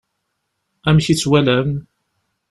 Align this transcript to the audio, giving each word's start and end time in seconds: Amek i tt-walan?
Amek 0.87 1.07
i 1.13 1.15
tt-walan? 1.15 1.69